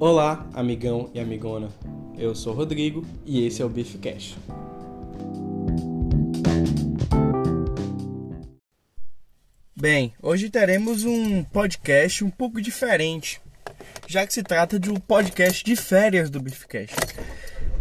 [0.00, 1.68] Olá, amigão e amigona.
[2.18, 4.36] Eu sou Rodrigo e esse é o Beef Cash.
[9.76, 13.40] Bem, hoje teremos um podcast um pouco diferente,
[14.08, 16.96] já que se trata de um podcast de férias do Beefcast.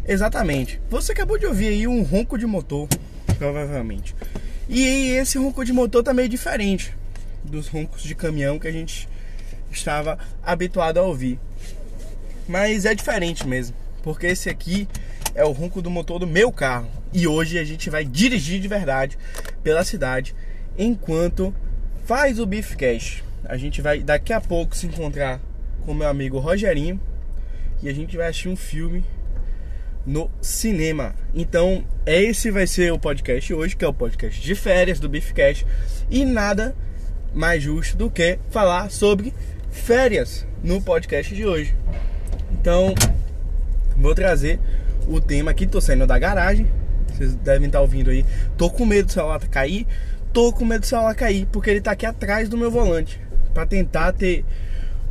[0.08, 0.80] Exatamente.
[0.92, 2.88] Você acabou de ouvir aí um ronco de motor,
[3.40, 4.16] provavelmente.
[4.70, 6.96] E esse ronco de motor tá meio diferente
[7.44, 9.10] dos roncos de caminhão que a gente
[9.72, 11.40] estava habituado a ouvir.
[12.48, 14.88] Mas é diferente mesmo, porque esse aqui
[15.36, 16.90] é o ronco do motor do meu carro.
[17.12, 19.18] E hoje a gente vai dirigir de verdade
[19.64, 20.36] pela cidade
[20.78, 21.54] enquanto
[22.06, 23.24] faz o Beefcast.
[23.46, 25.40] A gente vai daqui a pouco se encontrar
[25.86, 27.00] com meu amigo Rogerinho
[27.82, 29.04] e a gente vai assistir um filme
[30.06, 31.16] no cinema.
[31.34, 35.66] Então, esse vai ser o podcast hoje, que é o podcast de férias do Beefcast.
[36.10, 36.76] E nada
[37.34, 39.34] mais justo do que falar sobre
[39.72, 41.76] férias no podcast de hoje.
[42.64, 42.96] Então,
[43.98, 44.58] vou trazer
[45.06, 46.66] o tema aqui, tô saindo da garagem.
[47.10, 48.26] Vocês devem estar ouvindo aí.
[48.58, 49.86] Tô com medo do celular cair.
[50.32, 53.20] Tô com medo do celular cair, porque ele tá aqui atrás do meu volante.
[53.54, 54.46] para tentar ter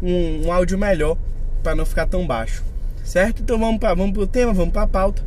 [0.03, 1.19] um, um áudio melhor,
[1.62, 2.64] para não ficar tão baixo.
[3.05, 3.42] Certo?
[3.42, 5.23] Então vamos para vamos pro tema, vamos pra pauta.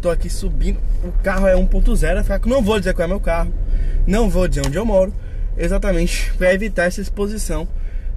[0.00, 0.80] Tô aqui subindo.
[1.04, 2.48] O carro é 1.0, fraco.
[2.48, 3.52] Não vou dizer qual é meu carro.
[4.06, 5.12] Não vou dizer onde eu moro.
[5.58, 7.68] Exatamente para evitar essa exposição.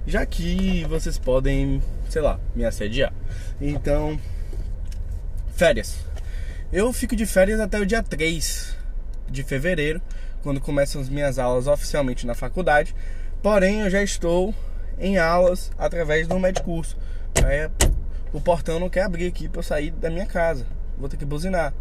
[0.06, 3.12] Já que vocês podem, sei lá, me assediar.
[3.60, 4.18] Então,
[5.54, 5.96] férias.
[6.72, 8.76] Eu fico de férias até o dia 3
[9.28, 10.02] de fevereiro,
[10.42, 12.94] quando começam as minhas aulas oficialmente na faculdade.
[13.42, 14.54] Porém, eu já estou
[14.98, 16.96] em aulas através do medicurso.
[17.44, 17.70] Aí,
[18.32, 20.66] o portão não quer abrir aqui para eu sair da minha casa.
[20.98, 21.72] Vou ter que buzinar.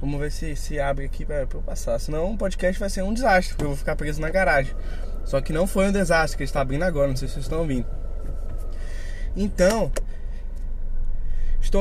[0.00, 1.98] Vamos ver se, se abre aqui para eu passar.
[1.98, 4.74] Senão o podcast vai ser um desastre, porque eu vou ficar preso na garagem.
[5.24, 7.60] Só que não foi um desastre que está abrindo agora, não sei se vocês estão
[7.60, 7.86] ouvindo.
[9.34, 9.90] Então,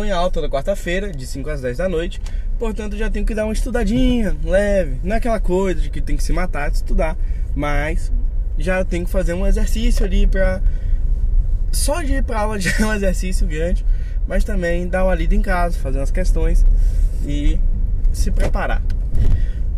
[0.04, 2.22] em alta toda quarta-feira, de 5 às 10 da noite.
[2.58, 5.00] Portanto, já tenho que dar uma estudadinha leve.
[5.04, 7.16] Não é aquela coisa de que tem que se matar de estudar,
[7.56, 8.12] mas
[8.58, 10.62] já tenho que fazer um exercício ali para
[11.72, 13.86] só de ir para aula já é um exercício grande,
[14.28, 16.66] mas também dar uma lida em casa, fazer umas questões
[17.26, 17.60] e
[18.14, 18.82] se preparar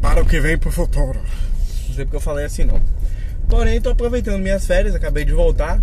[0.02, 1.20] para o que vem pro futuro.
[1.88, 2.80] Não sei porque eu falei assim não.
[3.50, 5.80] Porém, estou aproveitando minhas férias, acabei de voltar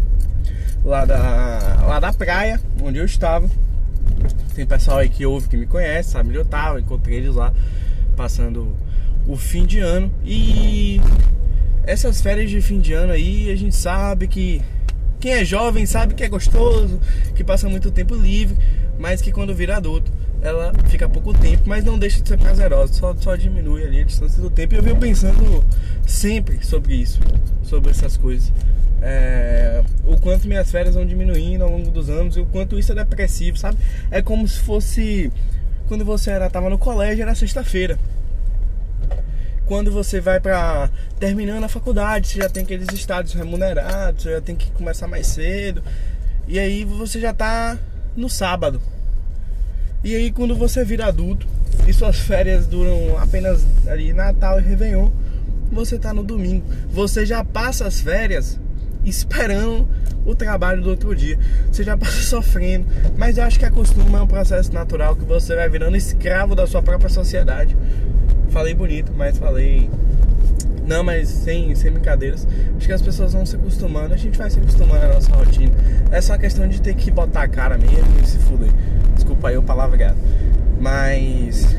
[0.84, 3.50] lá da, lá da praia, onde eu estava.
[4.55, 7.53] Tem pessoal aí que ouve, que me conhece, sabe onde eu estava, encontrei eles lá
[8.17, 8.77] passando
[9.27, 10.12] o fim de ano.
[10.25, 11.01] E
[11.85, 14.62] essas férias de fim de ano aí, a gente sabe que
[15.21, 17.01] quem é jovem sabe que é gostoso,
[17.35, 18.57] que passa muito tempo livre,
[18.99, 20.12] mas que quando vira adulto
[20.45, 24.05] ela fica pouco tempo, mas não deixa de ser prazerosa, só, só diminui ali a
[24.05, 24.75] distância do tempo.
[24.75, 25.65] E eu venho pensando
[26.06, 27.19] sempre sobre isso,
[27.62, 28.53] sobre essas coisas.
[29.07, 32.91] É, o quanto minhas férias vão diminuindo ao longo dos anos e o quanto isso
[32.91, 33.77] é depressivo, sabe?
[34.11, 35.31] É como se fosse
[35.87, 37.99] quando você era tava no colégio, era sexta-feira.
[39.67, 40.89] Quando você vai para
[41.21, 45.27] terminando a faculdade, você já tem aqueles estádios remunerados, você já tem que começar mais
[45.27, 45.83] cedo.
[46.49, 47.79] E aí você já tá
[48.17, 48.81] no sábado.
[50.03, 51.47] E aí quando você vira adulto
[51.87, 55.11] e suas férias duram apenas ali Natal e Réveillon,
[55.71, 56.65] você tá no domingo.
[56.89, 58.59] Você já passa as férias
[59.05, 59.89] esperando
[60.25, 61.39] o trabalho do outro dia.
[61.71, 62.87] Você já passa sofrendo.
[63.17, 66.67] Mas eu acho que acostuma é um processo natural que você vai virando escravo da
[66.67, 67.77] sua própria sociedade.
[68.51, 69.91] Falei bonito, mas falei.
[70.87, 72.47] Não, mas sem, sem brincadeiras.
[72.77, 75.73] Acho que as pessoas vão se acostumando, a gente vai se acostumando à nossa rotina.
[76.11, 78.69] É só questão de ter que botar a cara mesmo e se fuder.
[79.15, 80.19] Desculpa aí o palavreado.
[80.79, 81.75] Mas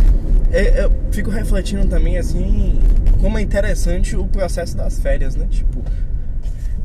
[0.51, 2.79] é, eu fico refletindo também assim
[3.19, 5.47] como é interessante o processo das férias, né?
[5.49, 5.83] Tipo,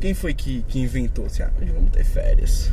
[0.01, 2.71] quem foi que, que inventou assim, ah, vamos ter férias?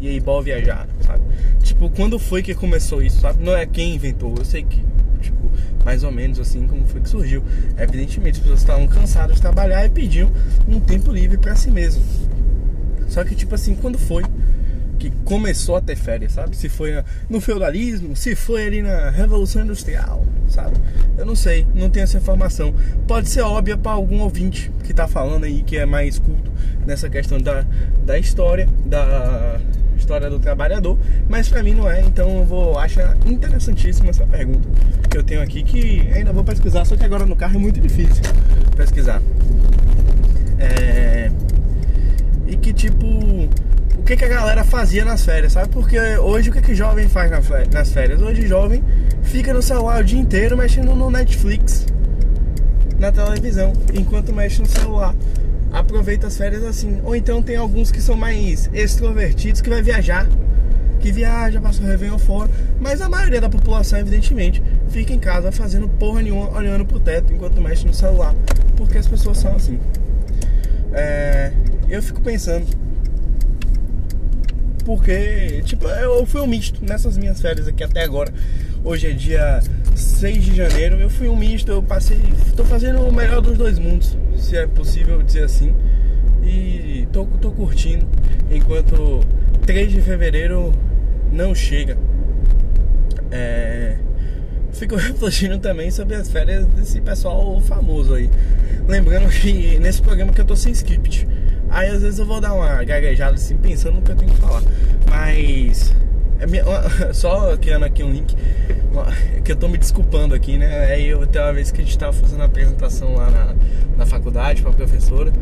[0.00, 1.22] E aí, bora viajar, sabe?
[1.62, 3.42] Tipo, quando foi que começou isso, sabe?
[3.42, 4.82] Não é quem inventou, eu sei que,
[5.22, 5.50] tipo,
[5.84, 7.44] mais ou menos assim como foi que surgiu.
[7.78, 10.30] Evidentemente, as pessoas estavam cansadas de trabalhar e pediam
[10.66, 12.02] um tempo livre para si mesmo.
[13.08, 14.24] Só que, tipo assim, quando foi
[14.98, 16.56] que começou a ter férias, sabe?
[16.56, 20.76] Se foi no feudalismo, se foi ali na Revolução Industrial, sabe?
[21.16, 22.74] Eu não sei, não tenho essa informação.
[23.06, 26.50] Pode ser óbvia para algum ouvinte que tá falando aí que é mais culto
[26.86, 27.64] nessa questão da,
[28.04, 29.60] da história, da
[29.96, 30.98] história do trabalhador,
[31.28, 34.68] mas para mim não é, então eu vou achar interessantíssima essa pergunta
[35.08, 37.80] que eu tenho aqui que ainda vou pesquisar, só que agora no carro é muito
[37.80, 38.22] difícil
[38.76, 39.22] pesquisar.
[40.58, 41.30] É...
[42.46, 43.48] E que tipo
[44.04, 45.70] que, que a galera fazia nas férias, sabe?
[45.70, 47.30] Porque hoje o que, que jovem faz
[47.72, 48.20] nas férias?
[48.20, 48.84] Hoje jovem
[49.22, 51.86] fica no celular o dia inteiro mexendo no Netflix,
[52.98, 55.14] na televisão, enquanto mexe no celular.
[55.72, 57.00] Aproveita as férias assim.
[57.02, 60.28] Ou então tem alguns que são mais extrovertidos que vai viajar.
[61.00, 62.50] que viaja, passa o Réveillon fora,
[62.80, 67.30] mas a maioria da população, evidentemente, fica em casa fazendo porra nenhuma, olhando pro teto
[67.30, 68.34] enquanto mexe no celular,
[68.74, 69.78] porque as pessoas são assim.
[70.94, 71.52] É,
[71.90, 72.66] eu fico pensando,
[74.84, 78.32] porque, tipo, eu fui um misto nessas minhas férias aqui até agora.
[78.84, 79.60] Hoje é dia
[79.94, 82.20] 6 de janeiro, eu fui um misto, eu passei,
[82.54, 85.74] tô fazendo o melhor dos dois mundos, se é possível dizer assim.
[86.42, 88.06] E tô, tô curtindo,
[88.50, 89.20] enquanto
[89.64, 90.72] 3 de fevereiro
[91.32, 91.96] não chega.
[93.30, 93.96] É,
[94.72, 98.28] fico refletindo também sobre as férias desse pessoal famoso aí.
[98.86, 101.26] Lembrando que nesse programa que eu tô sem script.
[101.74, 104.38] Aí às vezes eu vou dar uma gaguejada assim, pensando no que eu tenho que
[104.38, 104.62] falar.
[105.10, 105.92] Mas.
[106.38, 106.64] É minha,
[107.12, 108.36] só criando aqui um link,
[109.44, 110.86] que eu tô me desculpando aqui, né?
[110.86, 113.54] Aí eu até uma vez que a gente tava fazendo a apresentação lá na,
[113.96, 115.32] na faculdade pra professora,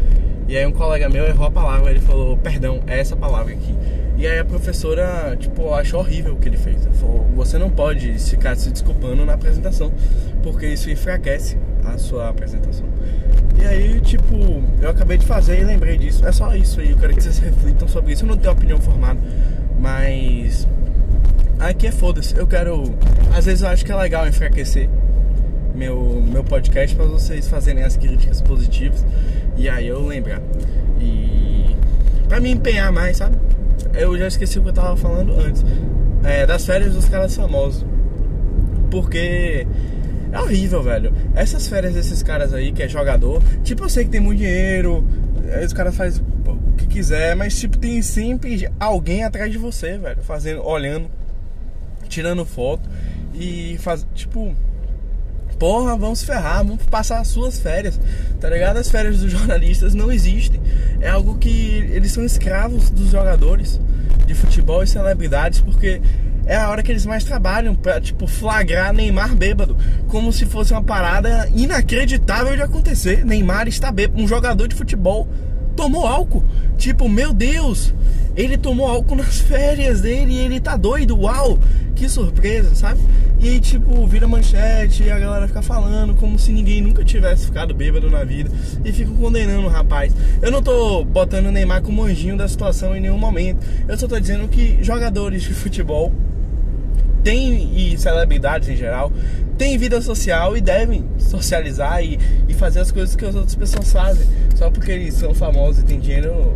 [0.49, 3.75] e aí um colega meu errou a palavra, ele falou, perdão, é essa palavra aqui.
[4.17, 6.84] E aí a professora, tipo, achou horrível o que ele fez.
[6.84, 9.93] Ela falou, você não pode ficar se desculpando na apresentação,
[10.43, 12.87] porque isso enfraquece a sua apresentação.
[13.61, 16.26] E aí, tipo, eu acabei de fazer e lembrei disso.
[16.26, 18.25] É só isso aí, eu quero que vocês reflitam sobre isso.
[18.25, 19.19] Eu não tenho opinião formada,
[19.79, 20.67] mas
[21.58, 22.37] aqui é foda-se.
[22.37, 22.84] Eu quero.
[23.37, 24.88] Às vezes eu acho que é legal enfraquecer
[25.75, 29.05] meu, meu podcast para vocês fazerem as críticas positivas
[29.56, 30.40] e aí eu lembrar.
[31.00, 31.76] E
[32.29, 33.37] pra me empenhar mais, sabe?
[33.94, 35.64] Eu já esqueci o que eu tava falando antes.
[36.25, 37.84] É, das férias dos caras famosos.
[38.90, 39.67] Porque
[40.32, 41.12] é horrível, velho.
[41.34, 45.06] Essas férias desses caras aí, que é jogador, tipo, eu sei que tem muito dinheiro,
[45.55, 49.99] aí os caras fazem o que quiser, mas tipo, tem sempre alguém atrás de você,
[49.99, 51.11] velho, fazendo, olhando,
[52.08, 52.88] tirando foto
[53.34, 54.55] e faz, tipo,
[55.58, 58.00] porra, vamos se ferrar, vamos passar as suas férias,
[58.40, 58.79] tá ligado?
[58.79, 60.61] As férias dos jornalistas não existem.
[61.00, 63.81] É algo que eles são escravos dos jogadores
[64.26, 66.00] de futebol e celebridades, porque
[66.47, 69.77] é a hora que eles mais trabalham pra, tipo, flagrar Neymar bêbado.
[70.09, 73.25] Como se fosse uma parada inacreditável de acontecer.
[73.25, 74.21] Neymar está bêbado.
[74.23, 75.29] Um jogador de futebol
[75.77, 76.44] tomou álcool.
[76.77, 77.94] Tipo, meu Deus,
[78.37, 81.19] ele tomou álcool nas férias dele e ele tá doido.
[81.19, 81.59] Uau,
[81.94, 83.00] que surpresa, sabe?
[83.41, 87.75] E tipo, vira manchete e a galera fica falando como se ninguém nunca tivesse ficado
[87.75, 88.50] bêbado na vida
[88.85, 90.15] e ficam condenando o rapaz.
[90.41, 93.59] Eu não tô botando o Neymar como anjinho da situação em nenhum momento.
[93.89, 96.12] Eu só tô dizendo que jogadores de futebol
[97.23, 99.13] tem e celebridades em geral
[99.57, 103.93] têm vida social e devem socializar e, e fazer as coisas que as outras pessoas
[103.93, 104.27] fazem.
[104.57, 106.55] Só porque eles são famosos e têm dinheiro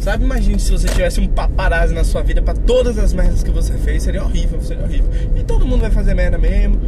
[0.00, 3.52] sabe imagine se você tivesse um paparazzi na sua vida para todas as merdas que
[3.52, 5.08] você fez seria horrível seria horrível.
[5.36, 6.80] E todo mundo vai fazer merda mesmo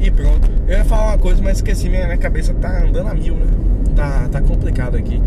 [0.00, 0.50] e pronto.
[0.66, 3.46] Eu ia falar uma coisa mas esqueci minha, minha cabeça tá andando a mil né?
[3.94, 5.20] Tá tá complicado aqui.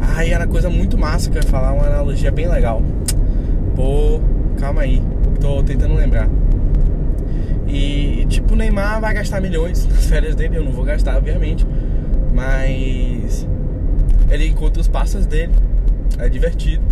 [0.00, 2.82] Ai era coisa muito massa que eu ia falar uma analogia bem legal.
[3.74, 4.20] Pô
[4.58, 5.02] calma aí
[5.38, 6.30] tô tentando lembrar
[7.66, 11.66] e tipo, o Neymar vai gastar milhões nas férias dele, eu não vou gastar, obviamente.
[12.32, 13.46] Mas
[14.30, 15.52] ele encontra os passos dele,
[16.18, 16.84] é divertido.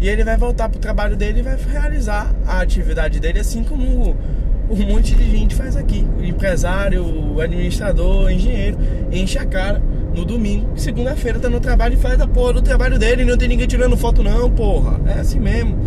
[0.00, 4.16] E ele vai voltar pro trabalho dele e vai realizar a atividade dele assim como
[4.68, 6.06] um monte de gente faz aqui.
[6.18, 8.78] O empresário, o administrador, o engenheiro,
[9.12, 9.80] enche a cara
[10.14, 10.70] no domingo.
[10.76, 13.24] Segunda-feira tá no trabalho e faz a porra do trabalho dele.
[13.24, 15.00] Não tem ninguém tirando foto, não, porra.
[15.06, 15.78] É assim mesmo.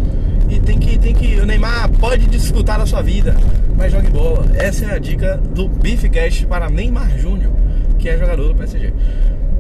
[0.50, 1.40] E tem que, tem que.
[1.40, 3.36] O Neymar pode desfrutar da sua vida,
[3.76, 4.46] mas jogue bola.
[4.56, 7.52] Essa é a dica do Beefcast para Neymar Júnior,
[7.98, 8.94] que é jogador do PSG.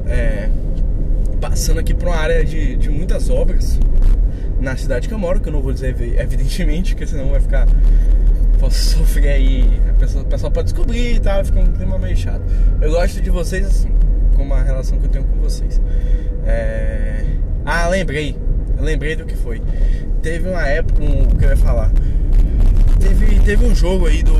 [0.07, 0.49] É,
[1.41, 3.79] passando aqui por uma área de, de muitas obras
[4.59, 7.67] na cidade que eu moro, que eu não vou dizer evidentemente, porque senão vai ficar.
[8.59, 12.15] Posso sofrer aí, a pessoa, o pessoal pode descobrir e tal, fica um clima meio
[12.15, 12.41] chato.
[12.81, 13.89] Eu gosto de vocês assim,
[14.35, 15.81] como a relação que eu tenho com vocês.
[16.45, 17.23] É...
[17.65, 18.37] Ah, lembrei,
[18.83, 19.61] lembrei do que foi
[20.25, 21.91] teve uma época, um, que eu ia falar?
[22.99, 24.33] Teve, teve um jogo aí do.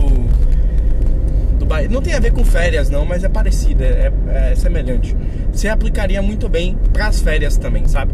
[1.59, 1.87] do Bahia.
[1.87, 5.15] Não tem a ver com férias, não, mas é parecido, é, é, é semelhante.
[5.53, 8.13] Você aplicaria muito bem pras férias também, sabe?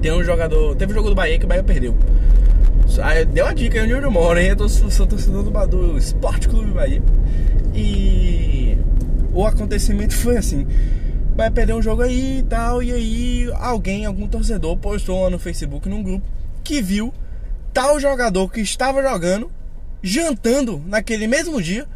[0.00, 0.76] Tem um jogador.
[0.76, 1.96] Teve um jogo do Bahia que o Bahia perdeu.
[3.32, 4.54] Deu uma dica onde eu moro, hein?
[4.56, 7.02] Eu sou torcedor do, do Esporte Clube Bahia.
[7.74, 8.78] E
[9.32, 10.66] o acontecimento foi assim
[11.40, 12.82] vai perder um jogo aí e tal.
[12.82, 16.26] E aí alguém, algum torcedor, postou lá no Facebook num grupo
[16.62, 17.14] que viu
[17.72, 19.50] tal jogador que estava jogando,
[20.02, 21.86] jantando naquele mesmo dia.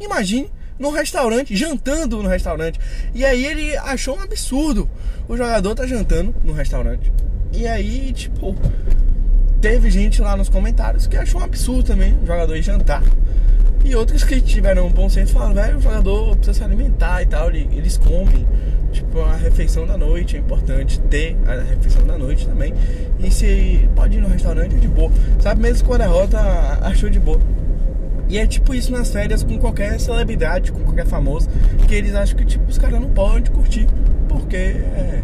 [0.00, 2.78] Imagine no restaurante, jantando no restaurante.
[3.12, 4.88] E aí ele achou um absurdo.
[5.28, 7.12] O jogador tá jantando no restaurante.
[7.52, 8.54] E aí, tipo,
[9.60, 13.02] teve gente lá nos comentários que achou um absurdo também o jogador ir jantar
[13.84, 17.26] E outros que tiveram um bom senso falaram, velho, o jogador precisa se alimentar e
[17.26, 18.46] tal, eles comem.
[18.92, 22.74] Tipo, a refeição da noite é importante ter a refeição da noite também.
[23.18, 25.10] E se pode ir no restaurante de boa.
[25.40, 26.38] Sabe, mesmo com a derrota,
[26.82, 27.40] achou de boa.
[28.28, 31.48] E é tipo isso nas férias com qualquer celebridade, com qualquer famoso,
[31.86, 33.86] que eles acham que tipo, os caras não podem curtir,
[34.28, 35.22] porque é,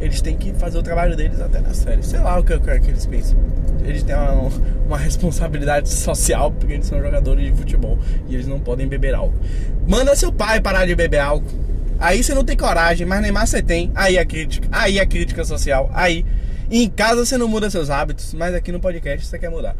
[0.00, 2.06] eles têm que fazer o trabalho deles até nas férias.
[2.06, 3.38] Sei lá o que quero que eles pensam.
[3.84, 4.50] Eles têm uma,
[4.86, 9.38] uma responsabilidade social porque eles são jogadores de futebol e eles não podem beber álcool.
[9.86, 11.70] Manda seu pai parar de beber álcool.
[11.98, 13.90] Aí você não tem coragem, mas Neymar você tem.
[13.94, 16.24] Aí a crítica, aí a crítica social, aí.
[16.70, 19.76] em casa você não muda seus hábitos, mas aqui no podcast você quer mudar.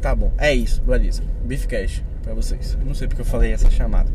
[0.00, 1.22] Tá bom, é isso, beleza.
[1.44, 2.78] Beefcast pra vocês.
[2.84, 4.08] Não sei porque eu falei essa chamada.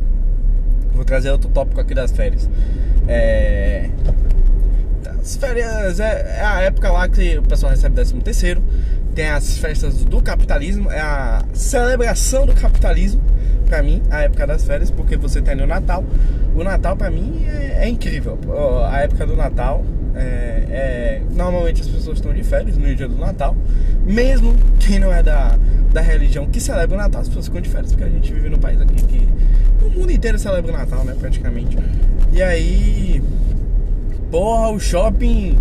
[0.94, 2.50] Vou trazer outro tópico aqui das férias.
[3.08, 3.90] É.
[5.20, 8.64] As férias é, é a época lá que o pessoal recebe 13 terceiro.
[9.16, 13.22] Tem as festas do capitalismo, é a celebração do capitalismo
[13.68, 16.04] para mim a época das férias, porque você tem o Natal.
[16.56, 18.38] O Natal para mim é, é, incrível.
[18.90, 19.84] A época do Natal
[20.16, 23.56] é, é, normalmente as pessoas estão de férias no dia do Natal,
[24.06, 25.58] mesmo quem não é da,
[25.92, 28.50] da religião que celebra o Natal, as pessoas ficam de férias porque a gente vive
[28.50, 29.28] num país aqui que
[29.84, 31.78] o mundo inteiro celebra o Natal, né, praticamente.
[32.32, 33.24] E aí,
[34.30, 35.58] porra, o shopping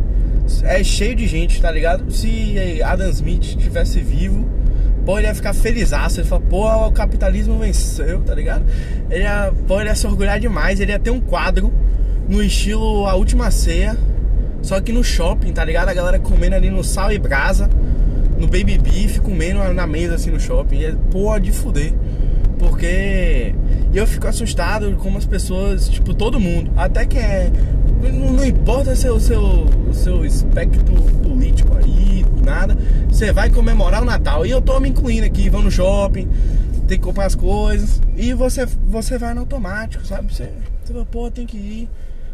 [0.63, 2.11] é cheio de gente, tá ligado?
[2.11, 4.49] Se Adam Smith estivesse vivo,
[5.05, 6.21] pô, ele ia ficar felizaço.
[6.21, 8.65] Ele fala, pô, o capitalismo venceu, tá ligado?
[9.11, 10.81] Ele ia, pô, ele ia se orgulhar demais.
[10.81, 11.73] Ele ia ter um quadro
[12.29, 13.97] no estilo A Última Ceia,
[14.63, 15.89] só que no shopping, tá ligado?
[15.89, 17.69] A galera comendo ali no sal e brasa,
[18.39, 20.79] no baby beef, comendo na mesa assim no shopping.
[20.79, 21.93] E é, pô, de fuder.
[22.59, 23.55] Porque
[23.93, 27.51] eu fico assustado como as pessoas, tipo, todo mundo, até que é.
[28.03, 32.77] Não, não importa seu, seu, seu espectro político aí, nada.
[33.09, 34.45] Você vai comemorar o Natal.
[34.45, 36.29] E eu tô me incluindo aqui, vão no shopping,
[36.89, 38.01] tem que comprar as coisas.
[38.17, 40.35] E você, você vai no automático, sabe?
[40.35, 40.51] Você,
[40.83, 41.91] você fala, pô, tem que ir,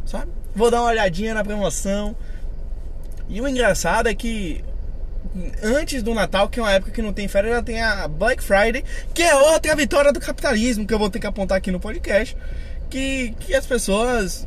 [0.06, 0.32] sabe?
[0.54, 2.16] Vou dar uma olhadinha na promoção.
[3.28, 4.64] E o engraçado é que
[5.62, 8.42] antes do Natal, que é uma época que não tem férias, já tem a Black
[8.42, 8.82] Friday,
[9.12, 12.36] que é outra vitória do capitalismo, que eu vou ter que apontar aqui no podcast,
[12.88, 14.46] que, que as pessoas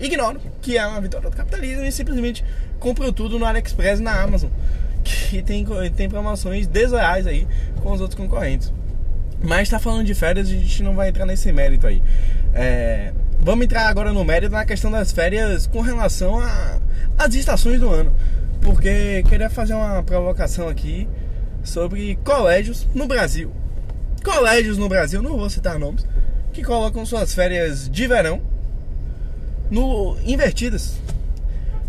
[0.00, 2.44] ignoram que é uma vitória do capitalismo e simplesmente
[2.78, 4.50] compram tudo no AliExpress e na Amazon,
[5.04, 7.46] que tem, tem promoções desleais aí
[7.82, 8.72] com os outros concorrentes.
[9.42, 12.02] Mas está falando de férias, a gente não vai entrar nesse mérito aí.
[12.52, 16.40] É, vamos entrar agora no mérito na questão das férias com relação
[17.16, 18.12] às estações do ano
[18.60, 21.08] porque queria fazer uma provocação aqui
[21.62, 23.52] sobre colégios no Brasil.
[24.24, 26.06] Colégios no Brasil, não vou citar nomes,
[26.52, 28.40] que colocam suas férias de verão
[29.70, 30.94] no invertidas.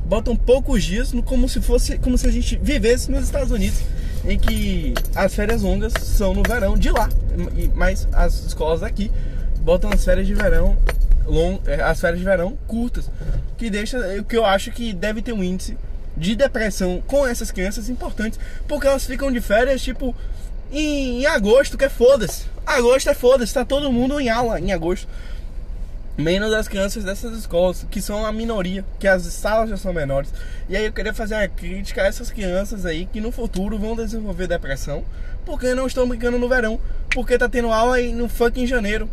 [0.05, 3.79] Botam poucos dias no, como se fosse como se a gente vivesse nos Estados Unidos,
[4.25, 7.07] em que as férias longas são no verão de lá,
[7.75, 9.11] mas as escolas daqui
[9.61, 10.77] botam as férias de verão
[11.27, 13.09] long, eh, as férias de verão curtas,
[13.57, 15.77] que deixa o que eu acho que deve ter um índice
[16.17, 20.15] de depressão com essas crianças importantes, porque elas ficam de férias, tipo,
[20.71, 22.43] em, em agosto, que é foda-se.
[22.65, 25.07] Agosto é foda-se, tá todo mundo em aula em agosto.
[26.19, 30.33] Menos as crianças dessas escolas, que são a minoria, que as salas já são menores.
[30.67, 33.95] E aí eu queria fazer uma crítica a essas crianças aí que no futuro vão
[33.95, 35.05] desenvolver depressão,
[35.45, 36.77] porque não estão brincando no verão,
[37.09, 39.09] porque tá tendo aula aí no fucking janeiro,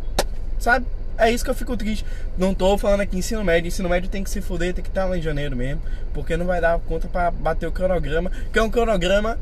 [0.59, 0.85] sabe?
[1.17, 2.05] É isso que eu fico triste.
[2.37, 3.69] Não tô falando aqui ensino médio.
[3.69, 5.81] Ensino médio tem que se fuder, tem que estar lá em janeiro mesmo.
[6.13, 8.29] Porque não vai dar conta para bater o cronograma.
[8.51, 9.39] Que é um cronograma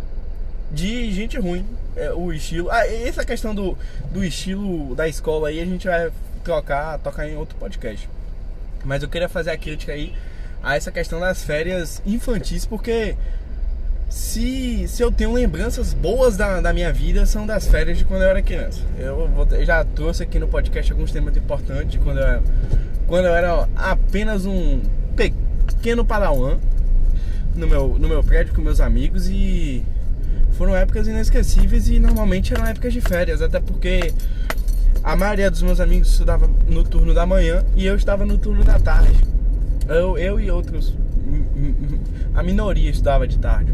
[0.72, 1.65] de gente ruim.
[1.98, 2.69] É, o estilo.
[2.72, 3.77] Ah, essa questão do,
[4.12, 6.12] do estilo da escola aí a gente vai
[6.46, 8.08] trocar, tocar em outro podcast.
[8.86, 10.14] Mas eu queria fazer a crítica aí
[10.64, 13.16] a essa questão das férias infantis, porque
[14.08, 18.22] se, se eu tenho lembranças boas da, da minha vida, são das férias de quando
[18.22, 18.82] eu era criança.
[18.98, 22.44] Eu, vou, eu já trouxe aqui no podcast alguns temas importantes de quando eu era,
[23.08, 24.82] quando eu era apenas um
[25.16, 26.58] pequeno padawan
[27.56, 29.84] no meu, no meu prédio com meus amigos e
[30.54, 34.14] foram épocas inesquecíveis e normalmente eram épocas de férias, até porque
[35.06, 38.64] a maioria dos meus amigos estudava no turno da manhã e eu estava no turno
[38.64, 39.24] da tarde.
[39.88, 40.96] Eu, eu e outros,
[42.34, 43.72] a minoria estudava de tarde.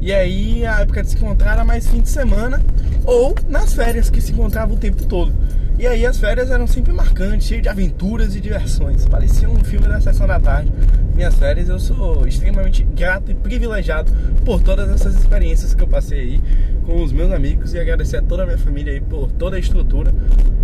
[0.00, 2.62] E aí a época de se encontrar era mais fim de semana
[3.04, 5.32] ou nas férias que se encontrava o tempo todo.
[5.78, 9.06] E aí as férias eram sempre marcantes, cheias de aventuras e diversões.
[9.06, 10.72] Parecia um filme da sessão da tarde.
[11.14, 14.12] Minhas férias eu sou extremamente grato e privilegiado
[14.44, 16.40] por todas essas experiências que eu passei aí
[16.84, 19.58] com os meus amigos e agradecer a toda a minha família aí por toda a
[19.58, 20.12] estrutura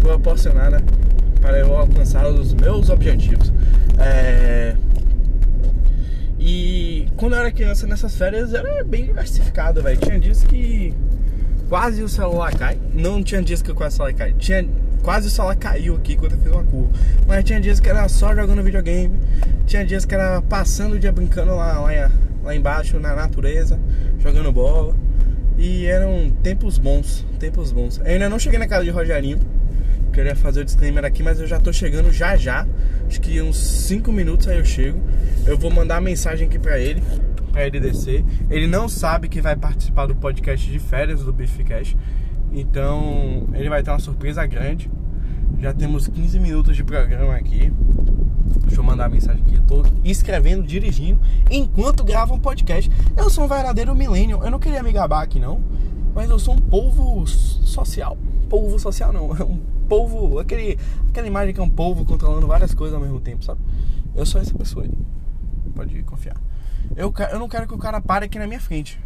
[0.01, 0.83] proporcionada
[1.41, 3.53] para eu alcançar os meus objetivos.
[3.99, 4.75] É...
[6.39, 9.99] E quando eu era criança nessas férias era bem diversificado, velho.
[9.99, 10.95] Tinha dias que
[11.69, 12.79] quase o celular cai.
[12.95, 14.33] Não tinha dias que quase o celular cai.
[14.33, 14.67] Tinha,
[15.03, 16.91] quase o celular caiu aqui quando eu fiz uma curva.
[17.27, 19.19] Mas tinha dias que era só jogando videogame.
[19.67, 22.11] Tinha dias que era passando o dia brincando lá, lá,
[22.43, 23.79] lá embaixo na natureza,
[24.19, 24.95] jogando bola.
[25.59, 27.99] E eram tempos bons, tempos bons.
[27.99, 29.39] Eu ainda não cheguei na casa de Rogerinho.
[30.13, 32.67] Queria fazer o disclaimer aqui, mas eu já tô chegando já já.
[33.07, 35.01] Acho que uns 5 minutos aí eu chego.
[35.47, 37.03] Eu vou mandar a mensagem aqui pra ele,
[37.53, 38.25] pra ele descer.
[38.51, 41.97] Ele não sabe que vai participar do podcast de férias do Beefcast.
[42.53, 44.91] Então, ele vai ter uma surpresa grande.
[45.59, 47.73] Já temos 15 minutos de programa aqui.
[48.67, 49.55] Deixa eu mandar a mensagem aqui.
[49.57, 52.91] Eu tô escrevendo, dirigindo, enquanto gravo um podcast.
[53.17, 54.43] Eu sou um verdadeiro millennial.
[54.43, 55.61] Eu não queria me gabar aqui, não.
[56.15, 58.17] Mas eu sou um polvo social.
[58.49, 59.37] Polvo social não.
[59.37, 60.39] É um polvo.
[60.39, 60.79] Aquele,
[61.09, 63.61] aquela imagem que é um polvo controlando várias coisas ao mesmo tempo, sabe?
[64.15, 64.93] Eu sou essa pessoa aí.
[65.75, 66.37] Pode confiar.
[66.97, 68.99] Eu, eu não quero que o cara pare aqui na minha frente.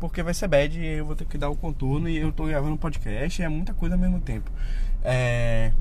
[0.00, 2.46] Porque vai ser bad e eu vou ter que dar o contorno e eu tô
[2.46, 4.50] gravando um podcast e é muita coisa ao mesmo tempo.
[5.02, 5.72] É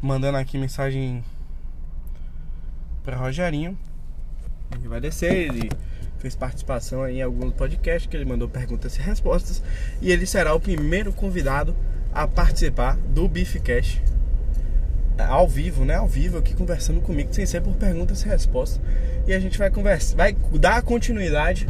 [0.00, 1.24] mandando aqui mensagem
[3.02, 3.76] para Rogerinho.
[4.74, 5.70] Ele vai descer, ele
[6.18, 9.62] fez participação aí em alguns podcasts que ele mandou perguntas e respostas
[10.00, 11.76] e ele será o primeiro convidado
[12.12, 14.02] a participar do Beefcast
[15.18, 15.94] ao vivo, né?
[15.94, 18.80] Ao vivo aqui conversando comigo, sem ser por perguntas e respostas.
[19.26, 21.66] E a gente vai conversar, vai dar continuidade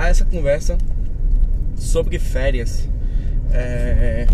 [0.00, 0.78] a essa conversa
[1.76, 2.88] sobre férias.
[3.52, 4.26] É,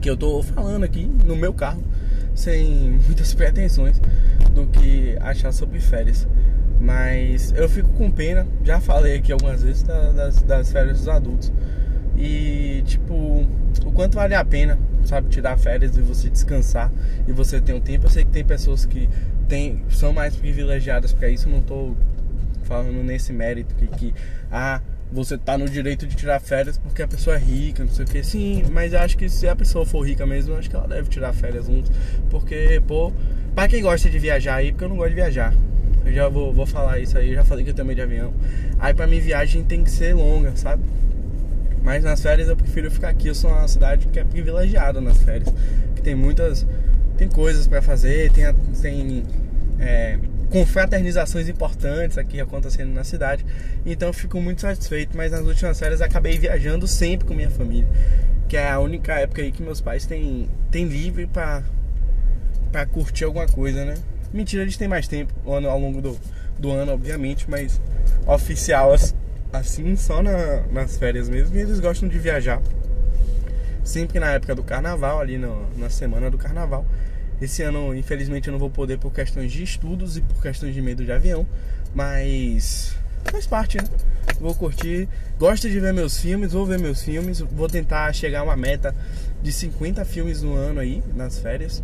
[0.00, 1.82] que eu tô falando aqui no meu carro,
[2.34, 4.00] sem muitas pretensões
[4.54, 6.28] do que achar sobre férias.
[6.80, 11.52] Mas eu fico com pena, já falei aqui algumas vezes das, das férias dos adultos.
[12.16, 13.14] E tipo,
[13.84, 16.92] o quanto vale a pena, sabe, tirar férias e você descansar
[17.26, 18.06] e você ter um tempo.
[18.06, 19.08] Eu sei que tem pessoas que
[19.48, 21.96] tem, são mais privilegiadas para isso, não tô
[22.68, 24.14] falando nesse mérito que, que
[24.52, 28.04] ah, você tá no direito de tirar férias porque a pessoa é rica, não sei
[28.04, 28.22] o que.
[28.22, 31.32] Sim, mas acho que se a pessoa for rica mesmo, acho que ela deve tirar
[31.32, 31.90] férias juntos.
[32.28, 33.10] Porque, pô,
[33.54, 35.54] pra quem gosta de viajar aí, porque eu não gosto de viajar.
[36.04, 38.32] Eu já vou, vou falar isso aí, eu já falei que eu também de avião.
[38.78, 40.82] Aí pra mim viagem tem que ser longa, sabe?
[41.82, 43.28] Mas nas férias eu prefiro ficar aqui.
[43.28, 45.52] Eu sou uma cidade que é privilegiada nas férias.
[45.94, 46.66] Que tem muitas.
[47.16, 48.44] Tem coisas para fazer, tem,
[48.80, 49.24] tem
[49.80, 50.18] é,
[50.50, 53.44] confraternizações importantes aqui acontecendo na cidade.
[53.84, 57.88] Então fico muito satisfeito, mas nas últimas férias acabei viajando sempre com minha família,
[58.48, 61.62] que é a única época aí que meus pais têm, têm livre para
[62.70, 63.94] para curtir alguma coisa, né?
[64.30, 66.18] Mentira, eles têm mais tempo ao longo do,
[66.58, 67.80] do ano, obviamente, mas
[68.26, 68.94] oficial
[69.50, 72.60] assim só na, nas férias mesmo, e eles gostam de viajar.
[73.82, 76.84] Sempre na época do carnaval, ali no, na semana do carnaval.
[77.40, 80.82] Esse ano, infelizmente, eu não vou poder por questões de estudos e por questões de
[80.82, 81.46] medo de avião,
[81.94, 82.96] mas
[83.30, 83.84] faz parte, né?
[84.40, 85.08] Vou curtir.
[85.38, 87.40] Gosto de ver meus filmes, vou ver meus filmes.
[87.40, 88.94] Vou tentar chegar a uma meta
[89.42, 91.82] de 50 filmes no ano aí, nas férias.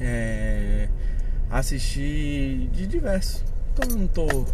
[0.00, 0.88] É...
[1.50, 3.44] Assistir de diversos.
[3.72, 4.46] Então não tô,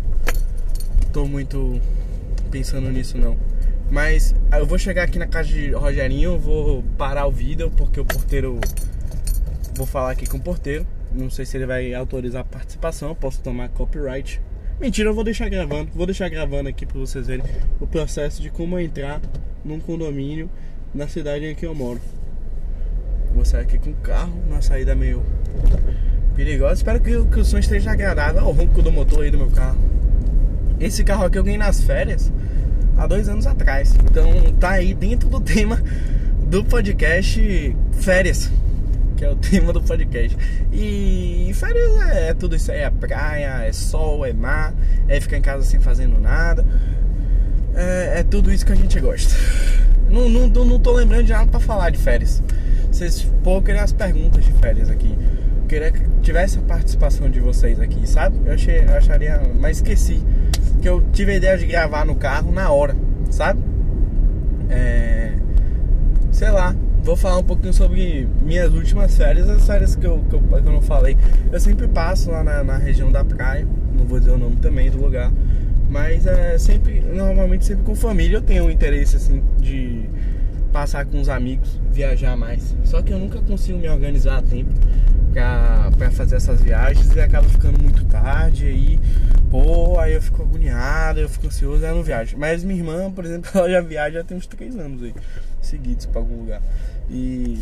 [1.12, 1.80] tô muito
[2.50, 3.36] pensando nisso não.
[3.90, 8.04] Mas eu vou chegar aqui na casa de Rogerinho, vou parar o vídeo porque o
[8.04, 8.58] porteiro
[9.76, 10.86] Vou falar aqui com o porteiro.
[11.12, 13.14] Não sei se ele vai autorizar a participação.
[13.14, 14.40] posso tomar copyright.
[14.80, 15.90] Mentira, eu vou deixar gravando.
[15.94, 17.44] Vou deixar gravando aqui para vocês verem
[17.78, 19.20] o processo de como entrar
[19.62, 20.48] num condomínio
[20.94, 22.00] na cidade em que eu moro.
[23.34, 25.22] Vou sair aqui com o carro, uma saída meio
[26.34, 26.72] perigosa.
[26.72, 28.44] Espero que, que o som esteja agradável.
[28.44, 29.78] Olha o ronco do motor aí do meu carro.
[30.80, 32.32] Esse carro aqui eu ganhei nas férias
[32.96, 33.94] há dois anos atrás.
[33.94, 35.82] Então tá aí dentro do tema
[36.46, 38.50] do podcast Férias
[39.16, 40.36] que é o tema do podcast.
[40.72, 44.74] E férias é, é tudo isso aí, é praia, é sol, é mar,
[45.08, 46.64] é ficar em casa sem fazendo nada.
[47.74, 49.34] É, é tudo isso que a gente gosta.
[50.08, 52.42] Não, não, não tô lembrando de nada pra falar de férias.
[52.90, 53.26] Vocês,
[53.64, 55.16] queria as perguntas de férias aqui.
[55.68, 58.38] Queria que tivesse a participação de vocês aqui, sabe?
[58.46, 59.42] Eu, achei, eu acharia.
[59.58, 60.22] Mas esqueci.
[60.80, 62.94] Que eu tive a ideia de gravar no carro na hora,
[63.30, 63.60] sabe?
[64.70, 65.32] É.
[66.30, 66.74] Sei lá
[67.06, 70.54] vou falar um pouquinho sobre minhas últimas férias, as férias que eu, que eu, que
[70.54, 71.16] eu não falei.
[71.52, 73.66] Eu sempre passo lá na, na, região da praia,
[73.96, 75.32] não vou dizer o nome também do lugar,
[75.88, 80.10] mas é sempre, normalmente sempre com família eu tenho um interesse assim de
[80.72, 82.74] passar com os amigos, viajar mais.
[82.84, 84.72] Só que eu nunca consigo me organizar a tempo
[85.32, 88.98] pra, fazer essas viagens e acaba ficando muito tarde aí,
[89.48, 92.36] pô, aí eu fico agoniado, eu fico ansioso, aí eu não viajo.
[92.36, 95.14] Mas minha irmã, por exemplo, ela já viaja tem uns três anos aí,
[95.62, 96.60] seguidos pra algum lugar.
[97.08, 97.58] E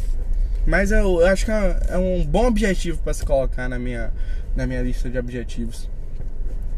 [0.67, 4.13] mas eu, eu acho que é, é um bom objetivo para se colocar na minha,
[4.57, 5.89] na minha lista de objetivos,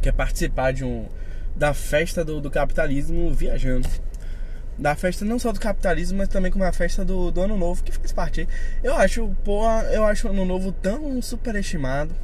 [0.03, 1.07] que é participar de um
[1.55, 3.89] da festa do, do capitalismo viajando.
[4.77, 7.83] Da festa não só do capitalismo, mas também como a festa do, do ano novo,
[7.83, 8.47] que faz parte.
[8.83, 12.15] Eu acho, pô, eu acho o ano novo tão superestimado.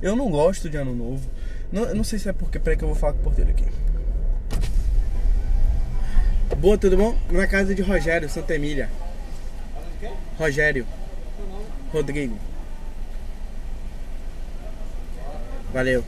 [0.00, 1.28] Eu não gosto de ano novo.
[1.70, 2.58] Não, não sei se é porque.
[2.58, 3.66] Peraí que eu vou falar com o porteiro aqui.
[6.56, 7.14] Boa, tudo bom?
[7.30, 8.88] Na casa de Rogério, Santa Emília.
[10.38, 10.86] Rogério.
[11.92, 12.36] Rodrigo.
[15.72, 16.04] Valeu.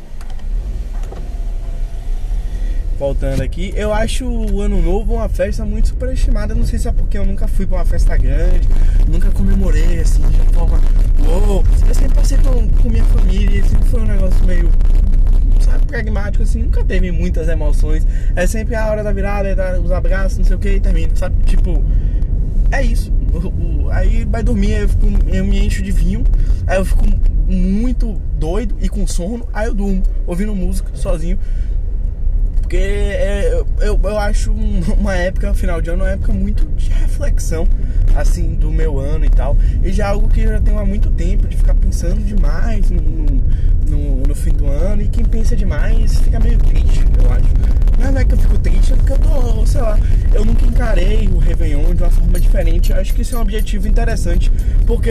[2.97, 6.55] Voltando aqui, eu acho o Ano Novo uma festa muito superestimada.
[6.55, 8.69] Não sei se é porque eu nunca fui pra uma festa grande,
[9.09, 10.79] nunca comemorei assim de forma.
[11.27, 11.65] Uou!
[11.89, 14.71] Eu sempre passei com, com minha família, sempre foi um negócio meio.
[15.61, 18.07] Sabe, pragmático assim, nunca teve muitas emoções.
[18.37, 20.81] É sempre a hora da virada, é dar os abraços, não sei o que e
[20.81, 21.35] termina, sabe?
[21.47, 21.83] Tipo,
[22.71, 23.11] é isso.
[23.91, 26.25] Aí vai dormir, eu, fico, eu me encho de vinho,
[26.67, 27.05] aí eu fico
[27.47, 31.39] muito doido e com sono, aí eu durmo, ouvindo música sozinho.
[32.71, 36.89] Porque é, eu, eu, acho um- uma época, final de ano, uma época muito de
[36.91, 37.67] reflexão,
[38.15, 39.57] assim, do meu ano e tal.
[39.83, 42.89] E já é algo que eu já tenho há muito tempo, de ficar pensando demais
[42.89, 45.03] no, no, no fim do ano.
[45.03, 48.13] E quem pensa demais fica meio triste, eu acho.
[48.13, 49.99] Não é que eu fico triste, é porque eu tô, sei lá,
[50.33, 52.93] eu nunca encarei o Réveillon de uma forma diferente.
[52.93, 54.49] Eu acho que isso é um objetivo interessante,
[54.87, 55.11] porque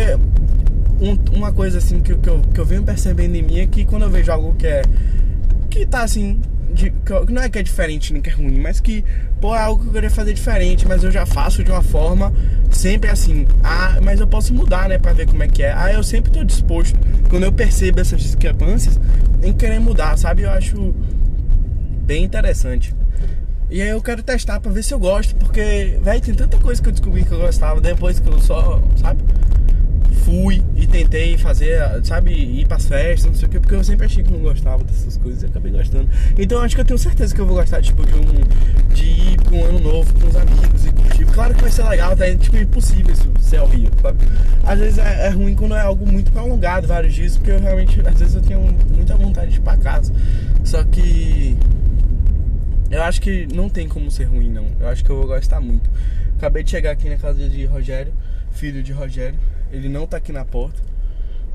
[1.01, 3.83] um- uma coisa assim que, que, eu, que eu venho percebendo em mim é que
[3.83, 4.81] quando eu vejo algo que é
[5.69, 6.39] que tá assim,
[6.75, 6.91] que
[7.31, 9.03] não é que é diferente nem que é ruim, mas que,
[9.41, 12.33] pô, é algo que eu queria fazer diferente, mas eu já faço de uma forma
[12.71, 15.73] sempre assim, ah, mas eu posso mudar, né, pra ver como é que é.
[15.73, 16.97] Ah, eu sempre tô disposto,
[17.29, 18.99] quando eu percebo essas discrepâncias,
[19.43, 20.43] em querer mudar, sabe?
[20.43, 20.93] Eu acho
[22.05, 22.93] bem interessante.
[23.69, 26.81] E aí eu quero testar pra ver se eu gosto, porque, velho, tem tanta coisa
[26.81, 29.21] que eu descobri que eu gostava depois que eu só, sabe?
[30.25, 34.05] Fui e tentei fazer, sabe, ir pras festas, não sei o que, porque eu sempre
[34.05, 36.09] achei que não gostava dessas coisas e acabei gostando.
[36.37, 38.93] Então acho que eu tenho certeza que eu vou gostar, tipo, de um.
[38.93, 41.25] de ir pra um ano novo com os amigos e curtir.
[41.25, 42.27] Claro que vai ser legal, tá?
[42.27, 44.25] É tipo impossível isso ser horrível, sabe?
[44.63, 47.99] Às vezes é, é ruim quando é algo muito prolongado, vários dias, porque eu realmente,
[48.05, 48.61] às vezes eu tenho
[48.95, 50.13] muita vontade de ir pra casa.
[50.63, 51.57] Só que.
[52.91, 54.65] Eu acho que não tem como ser ruim, não.
[54.79, 55.89] Eu acho que eu vou gostar muito.
[56.37, 58.13] Acabei de chegar aqui na casa de Rogério,
[58.51, 59.37] filho de Rogério.
[59.71, 60.81] Ele não tá aqui na porta.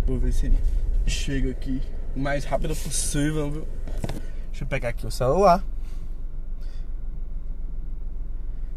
[0.06, 0.58] Vou ver se ele
[1.06, 1.82] chega aqui
[2.14, 3.68] o mais rápido possível, viu?
[4.50, 5.64] Deixa eu pegar aqui o celular.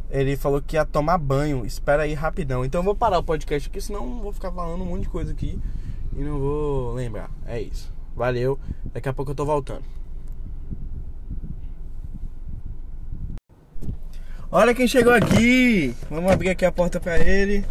[0.10, 1.66] Ele falou que ia tomar banho.
[1.66, 2.66] Espera aí rapidão.
[2.66, 5.10] Então eu vou parar o podcast aqui, senão eu vou ficar falando um monte de
[5.10, 5.60] coisa aqui
[6.16, 7.30] e não vou lembrar.
[7.46, 7.92] É isso.
[8.16, 8.60] Valeu.
[8.94, 9.84] Daqui a pouco eu tô voltando.
[14.50, 15.94] Olha quem chegou aqui!
[16.10, 17.66] Vamos abrir aqui a porta pra ele.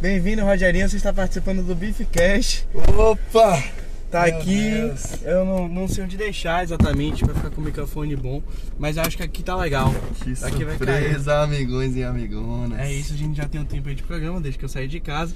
[0.00, 0.88] Bem-vindo, Rogerinho.
[0.88, 2.66] Você está participando do Beefcast.
[2.74, 3.62] Opa!
[4.10, 4.70] Tá Meu aqui.
[4.70, 5.22] Deus.
[5.22, 8.42] Eu não, não sei onde deixar exatamente pra ficar com o microfone bom,
[8.78, 9.92] mas acho que aqui tá legal.
[10.22, 11.02] Que Aqui vai cair.
[11.02, 12.78] surpresa, amigões e amigonas.
[12.78, 14.88] É isso, a gente já tem um tempo aí de programa, desde que eu saí
[14.88, 15.34] de casa.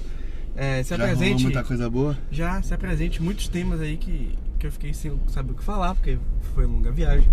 [0.55, 1.43] É, se Já apresente.
[1.43, 2.17] muita coisa boa?
[2.31, 5.93] Já se apresente muitos temas aí que, que eu fiquei sem saber o que falar,
[5.93, 6.17] porque
[6.55, 7.29] foi longa viagem.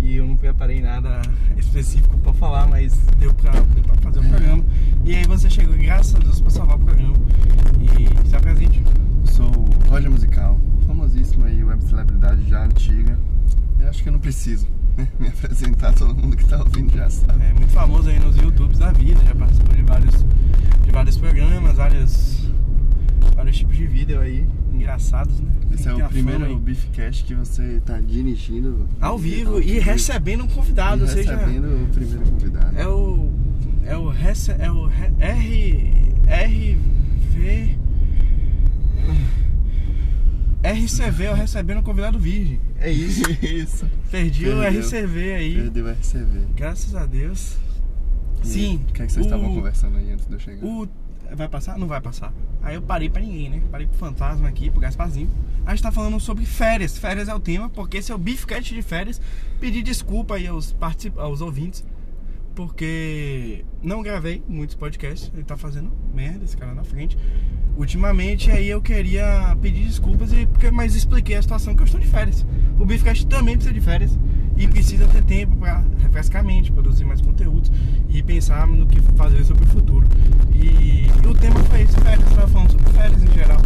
[0.00, 1.22] E eu não preparei nada
[1.56, 4.64] específico pra falar, mas deu pra, deu pra fazer o programa.
[5.04, 7.16] E aí você chegou, graças a Deus, pra salvar o programa.
[7.80, 8.82] E se apresente.
[9.24, 13.18] Sou o Roger Musical, famosíssimo aí, web celebridade já antiga.
[13.78, 17.08] Eu acho que eu não preciso né, me apresentar, todo mundo que tá ouvindo já
[17.08, 17.44] sabe.
[17.44, 20.24] É muito famoso aí nos YouTubes da vida, já participou de vários,
[20.84, 22.41] de vários programas, vários,
[23.42, 25.50] vários tipos de vídeo aí, engraçados, né?
[25.72, 26.56] Esse é o primeiro.
[26.58, 28.86] Beefcast que você tá dirigindo.
[29.00, 32.78] Ao vivo e recebendo um convidado, e ou seja, recebendo o primeiro convidado.
[32.78, 33.30] é o.
[33.84, 34.08] É o.
[34.08, 35.92] rece- É o re- R.
[36.26, 37.78] RV.
[40.62, 42.60] RCV, é o recebendo um convidado virgem.
[42.78, 43.22] É isso.
[43.42, 43.84] Isso.
[44.10, 44.80] Perdi o Perdeu.
[44.80, 45.54] RCV aí.
[45.56, 46.40] Perdeu o RCV.
[46.54, 47.56] Graças a Deus.
[48.44, 48.80] E Sim.
[48.88, 50.64] O que é que vocês o- estavam conversando aí antes de eu chegar?
[50.64, 50.88] O.
[51.34, 51.78] Vai passar?
[51.78, 52.32] Não vai passar.
[52.62, 53.62] Aí eu parei pra ninguém, né?
[53.70, 55.30] Parei pro fantasma aqui, pro Gasparzinho.
[55.64, 56.98] A gente tá falando sobre férias.
[56.98, 59.20] Férias é o tema, porque esse é o Beefcast de férias.
[59.60, 61.18] Pedir desculpa aí aos, particip...
[61.18, 61.84] aos ouvintes,
[62.54, 65.30] porque não gravei muitos podcasts.
[65.34, 67.16] Ele tá fazendo merda, esse cara na frente.
[67.76, 72.06] Ultimamente, aí eu queria pedir desculpas, e mas expliquei a situação que eu estou de
[72.06, 72.44] férias.
[72.78, 74.18] O Beefcast também precisa de férias
[74.56, 77.70] e precisa ter tempo para refrescar a mente, produzir mais conteúdos
[78.08, 80.06] e pensar no que fazer sobre o futuro.
[80.54, 83.60] E, e o tema foi esse, férias, estava falando sobre férias em geral.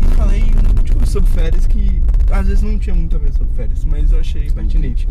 [0.00, 3.18] E falei um monte de coisa sobre férias que às vezes não tinha muito a
[3.18, 5.08] ver sobre férias, mas eu achei pertinente.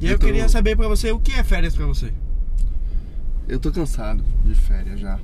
[0.00, 2.12] E eu Eu tô- queria saber pra você o que é férias pra você.
[3.48, 5.18] Eu tô cansado de férias já.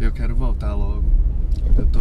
[0.00, 1.04] Eu quero voltar logo.
[1.76, 2.00] Eu tô,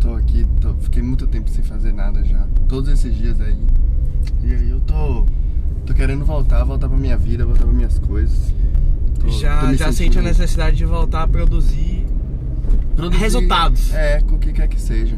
[0.00, 2.46] tô aqui, tô- fiquei muito tempo sem fazer nada já.
[2.68, 3.56] Todos esses dias aí.
[4.44, 5.24] E aí eu tô
[5.88, 8.52] Tô querendo voltar, voltar pra minha vida, voltar pra minhas coisas.
[9.18, 12.04] Tô- tô já me já sente a necessidade de voltar a produzir,
[12.94, 13.94] Produzir- resultados.
[13.94, 15.16] É, com o que quer que seja.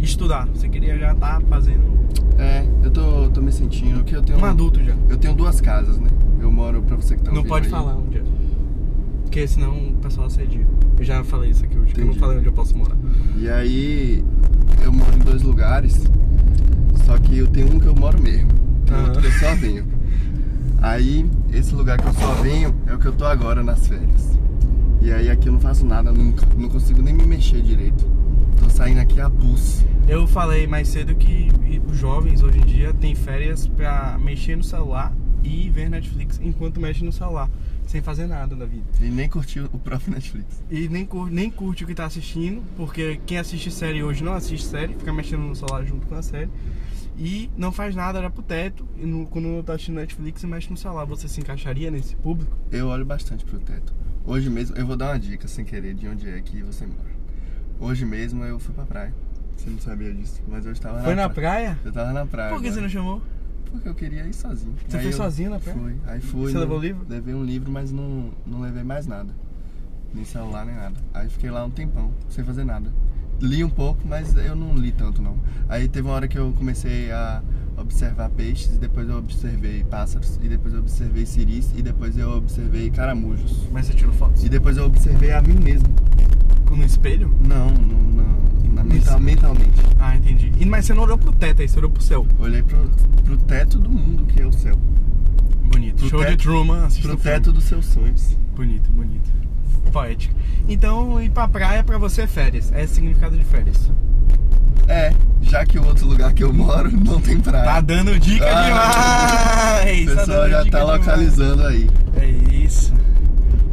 [0.00, 0.46] estudar.
[0.54, 1.82] Você queria já estar fazendo
[2.38, 4.38] É, eu tô, tô me sentindo que eu tenho.
[4.38, 4.94] um adulto já.
[5.10, 6.08] Eu tenho duas casas, né?
[6.40, 8.22] Eu moro, pra você que tá Não pode aí, falar onde é.
[9.24, 10.66] Porque senão o pessoal assedia.
[10.98, 12.96] Eu já falei isso aqui hoje, que eu não falei onde eu posso morar.
[13.36, 14.24] E aí,
[14.82, 16.02] eu moro em dois lugares,
[17.04, 18.48] só que eu tenho um que eu moro mesmo,
[18.86, 19.86] tem outro que eu só venho.
[20.80, 24.36] Aí, esse lugar que eu só venho é o que eu tô agora nas férias.
[25.00, 28.04] E aí aqui eu não faço nada nunca, não consigo nem me mexer direito.
[28.58, 29.84] Tô saindo aqui a pulso.
[30.08, 31.50] Eu falei mais cedo que
[31.90, 36.80] os jovens hoje em dia têm férias pra mexer no celular e ver Netflix enquanto
[36.80, 37.48] mexe no celular,
[37.86, 38.84] sem fazer nada da vida.
[39.00, 40.62] E nem curtiu o próprio Netflix.
[40.70, 44.32] E nem, cur- nem curte o que tá assistindo, porque quem assiste série hoje não
[44.34, 46.48] assiste série, fica mexendo no celular junto com a série.
[47.18, 50.70] E não faz nada, olha pro teto, e no- quando tá assistindo Netflix e mexe
[50.70, 51.04] no celular.
[51.06, 52.56] Você se encaixaria nesse público?
[52.70, 53.94] Eu olho bastante pro teto.
[54.24, 57.16] Hoje mesmo, eu vou dar uma dica sem querer de onde é que você mora.
[57.80, 59.14] Hoje mesmo eu fui pra praia.
[59.56, 61.50] Você não sabia disso, mas eu estava Foi na praia.
[61.50, 61.78] praia?
[61.84, 62.50] Eu tava na praia.
[62.50, 62.82] Por que você agora.
[62.82, 63.22] não chamou?
[63.70, 64.74] Porque eu queria ir sozinho.
[64.86, 65.78] Você Aí foi sozinho na praia?
[65.78, 65.96] Fui.
[66.06, 66.42] Aí fui.
[66.48, 67.06] Você não- levou o livro?
[67.08, 69.34] Levei um livro, mas não, não levei mais nada.
[70.12, 70.94] Nem celular, nem nada.
[71.14, 72.92] Aí fiquei lá um tempão, sem fazer nada.
[73.40, 75.36] Li um pouco, mas eu não li tanto não.
[75.68, 77.42] Aí teve uma hora que eu comecei a
[77.76, 82.30] observar peixes, e depois eu observei pássaros, e depois eu observei ciris, e depois eu
[82.36, 83.68] observei caramujos.
[83.70, 84.42] Mas você tirou fotos?
[84.44, 85.88] E depois eu observei a mim mesmo.
[86.70, 87.30] No espelho?
[87.46, 88.06] Não, no-
[88.74, 89.80] na mental- mentalmente.
[89.98, 90.52] Ah, entendi.
[90.58, 92.26] E, mas você não olhou pro teto aí, você olhou pro céu.
[92.38, 92.90] Olhei pro,
[93.24, 94.76] pro teto do mundo, que é o céu.
[95.64, 95.96] Bonito.
[95.96, 98.36] Pro Show de teto- Truman, assista Pro teto dos seus sonhos.
[98.54, 99.30] Bonito, bonito.
[99.92, 100.34] Poético.
[100.68, 102.72] Então, ir pra praia pra você é férias.
[102.74, 103.90] É o significado de férias.
[104.88, 107.64] É, já que o outro lugar que eu moro não tem praia.
[107.64, 110.02] Tá dando dica Ah, demais!
[110.08, 110.86] O Tá pessoal dando já tá demais.
[110.98, 111.90] localizando aí.
[112.20, 112.92] É isso.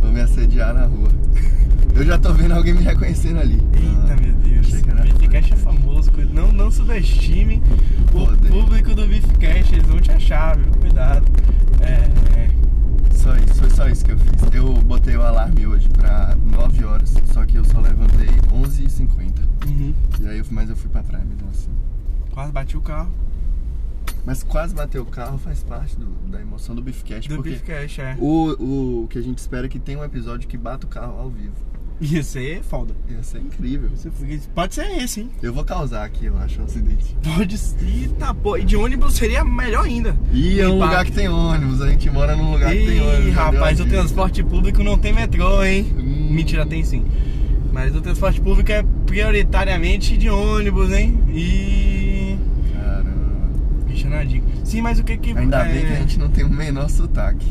[0.01, 1.09] Vou me assediar na rua.
[1.95, 3.59] Eu já tô vendo alguém me reconhecendo ali.
[3.73, 4.71] Eita, Ah, meu Deus.
[5.19, 6.11] Beefcast é famoso.
[6.31, 7.61] Não, não subestime
[8.13, 8.49] o Poder.
[8.49, 9.73] público do Beefcast.
[9.75, 10.65] Eles vão te achar, viu?
[10.79, 11.23] Cuidado.
[11.81, 12.49] É, é.
[13.23, 14.53] Só isso, foi só isso que eu fiz.
[14.53, 19.33] Eu botei o alarme hoje pra 9 horas, só que eu só levantei 11h50.
[19.67, 19.93] Uhum.
[20.21, 21.69] E aí eu, mas eu fui pra praia mesmo assim.
[22.31, 23.11] Quase bati o carro
[24.25, 28.15] Mas quase bater o carro faz parte do- da emoção do Beefcast, do Beefcast, é.
[28.19, 31.19] o, o que a gente espera é que tenha um episódio que bata o carro
[31.19, 31.53] ao vivo.
[32.01, 32.93] Ia ser foda.
[33.09, 33.89] Ia ser incrível.
[33.89, 34.11] Ia ser-
[34.53, 35.29] Pode ser esse, hein?
[35.41, 37.15] Eu vou causar aqui, eu acho, um acidente.
[37.35, 37.77] Pode ser.
[37.85, 38.57] Eita, pô.
[38.57, 40.17] E de ônibus seria melhor ainda.
[40.31, 43.33] E é um lugar que tem ônibus, a gente mora num lugar que tem ônibus.
[43.33, 45.93] Rapaz, o transporte público não tem metrô, hein?
[45.97, 46.27] Hum.
[46.31, 47.05] Mentira, tem sim.
[47.71, 51.19] Mas o transporte público é prioritariamente de ônibus, hein?
[51.29, 52.37] E.
[52.73, 53.49] Caramba.
[53.87, 54.45] Bicha na dica.
[54.63, 55.37] Sim, mas o que que.
[55.37, 55.73] Ainda é...
[55.73, 57.47] bem que a gente não tem o menor sotaque.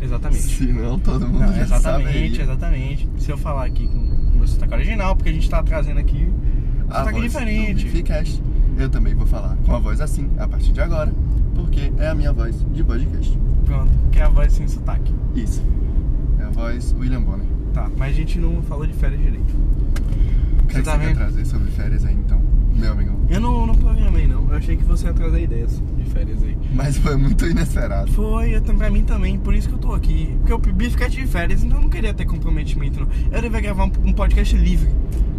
[0.00, 0.42] Exatamente.
[0.42, 2.42] Senão todo mundo Não, já exatamente, saberia.
[2.42, 3.08] exatamente.
[3.18, 6.26] Se eu falar aqui com o meu sotaque original, porque a gente tá trazendo aqui
[6.28, 7.84] um A sotaque voz diferente.
[7.86, 8.42] do Beefcast.
[8.78, 11.12] Eu também vou falar com a voz assim, a partir de agora.
[11.54, 13.38] Porque é a minha voz de podcast.
[13.66, 15.12] Pronto, que é a voz sem sotaque.
[15.34, 15.62] Isso.
[16.38, 17.46] É a voz William Bonner.
[17.74, 19.54] Tá, mas a gente não falou de férias direito.
[20.62, 21.16] O que, Você é que tá você quer vendo?
[21.18, 22.40] trazer sobre férias aí então,
[22.74, 23.12] meu amigo?
[23.28, 24.48] Eu não, não programei, não.
[24.50, 26.49] Eu achei que você ia trazer ideias de férias aí.
[26.72, 28.10] Mas foi muito inesperado.
[28.12, 30.36] Foi, eu, pra mim também, por isso que eu tô aqui.
[30.38, 33.08] Porque o Bificast de férias, então eu não queria ter comprometimento, não.
[33.32, 34.88] Eu devia gravar um, um podcast livre.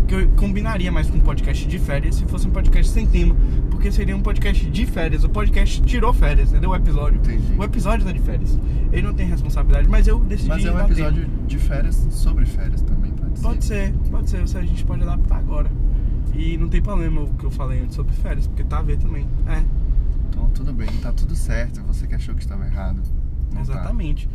[0.08, 3.36] Que eu combinaria mais com um podcast de férias se fosse um podcast sem tema.
[3.70, 5.24] Porque seria um podcast de férias.
[5.24, 6.72] O podcast tirou férias, entendeu?
[6.72, 7.18] O episódio.
[7.18, 7.54] Entendi.
[7.58, 8.60] O episódio tá de férias.
[8.92, 10.50] Ele não tem responsabilidade, mas eu decidi.
[10.50, 11.48] Mas é um episódio tempo.
[11.48, 13.44] de férias sobre férias também, pode ser.
[13.44, 14.44] Pode ser, pode ser.
[14.44, 15.72] Isso a gente pode adaptar agora.
[16.36, 18.98] E não tem problema o que eu falei antes sobre férias, porque tá a ver
[18.98, 19.26] também.
[19.48, 19.81] É.
[20.42, 21.82] Então tudo bem, tá tudo certo.
[21.84, 23.02] Você que achou que estava errado.
[23.50, 23.62] Não tá.
[23.62, 24.30] Exatamente.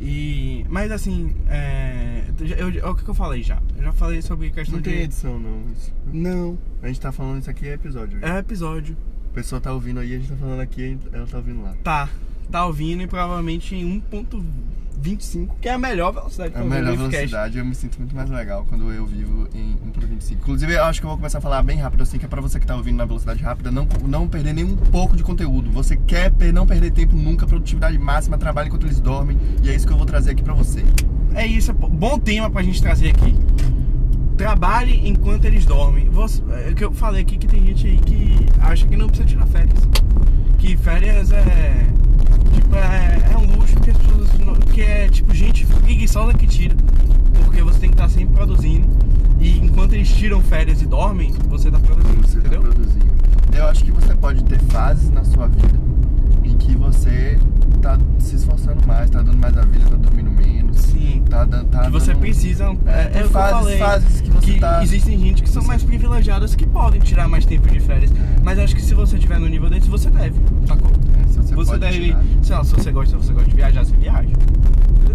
[0.00, 2.24] E, mas assim, é,
[2.56, 3.60] eu, eu- é o que eu falei já.
[3.76, 4.90] Eu já falei sobre questão Não de.
[4.90, 5.62] tem edição não.
[5.72, 5.92] Isso.
[6.12, 8.24] Não, A gente tá falando isso aqui é episódio.
[8.24, 8.96] é episódio.
[9.32, 11.74] A pessoa tá ouvindo aí, a gente tá falando aqui, ela tá ouvindo lá.
[11.82, 12.08] Tá,
[12.50, 14.00] tá ouvindo e provavelmente em
[15.02, 18.28] 1.25, que é a melhor velocidade É a melhor velocidade, eu me sinto muito mais
[18.30, 20.32] legal quando eu vivo em 1.25.
[20.32, 22.40] Inclusive, eu acho que eu vou começar a falar bem rápido assim, que é pra
[22.40, 25.70] você que tá ouvindo na velocidade rápida, não, não perder nem um pouco de conteúdo.
[25.70, 29.74] Você quer per- não perder tempo nunca, produtividade máxima, trabalho enquanto eles dormem, e é
[29.74, 30.84] isso que eu vou trazer aqui pra você.
[31.34, 33.34] É isso, é bo- bom tema pra gente trazer aqui.
[34.36, 36.08] Trabalhe enquanto eles dormem.
[36.10, 39.28] Você, é que eu falei aqui que tem gente aí que acha que não precisa
[39.28, 39.78] tirar férias.
[40.58, 41.86] Que férias é.
[42.52, 44.28] Tipo, é, é um luxo que as pessoas.
[44.72, 46.76] Que é tipo gente preguiçosa que tira.
[47.44, 48.86] Porque você tem que estar sempre produzindo.
[49.40, 52.26] E enquanto eles tiram férias e dormem, você tá produzindo.
[52.26, 52.62] Você tá entendeu?
[52.62, 53.06] Tá produzindo.
[53.52, 55.78] Eu acho que você pode ter fases na sua vida
[56.44, 57.38] em que você
[57.80, 60.17] tá se esforçando mais, tá dando mais a vida, tá dando
[61.46, 62.64] que você precisa.
[62.86, 63.78] É, É, é, que eu fases- falei.
[63.78, 67.68] fases que você tá- Existem gente que são mais privilegiadas que podem tirar mais tempo
[67.68, 68.10] de férias.
[68.10, 68.14] É.
[68.42, 70.34] Mas eu acho que se você estiver no nível deles, você deve.
[70.66, 70.90] Sacou?
[70.90, 72.00] É, você, Você, deve.
[72.06, 72.22] tirar.
[72.42, 74.28] Sei lá, se você gosta, se você gosta de viajar, você viaja.